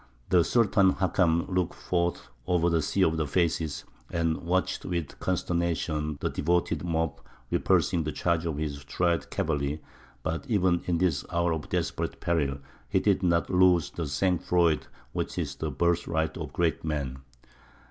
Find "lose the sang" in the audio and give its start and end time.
13.51-14.39